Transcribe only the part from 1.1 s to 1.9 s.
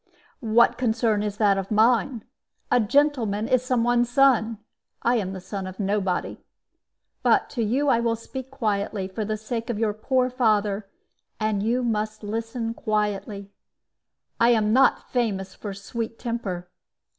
is that of